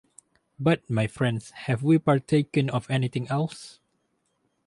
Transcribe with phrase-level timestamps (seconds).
[0.59, 3.77] But, my friends, have we partaken of anything else?